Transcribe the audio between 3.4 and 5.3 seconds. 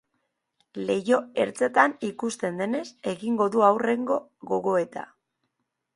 du aurrenengo gogoeta.